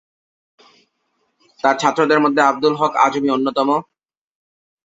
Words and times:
তার 1.63 1.75
ছাত্রদের 1.81 2.19
মধ্যে 2.19 2.41
আব্দুল 2.43 2.73
হক 2.77 2.93
আজমি 3.05 3.29
অন্যতম। 3.29 3.69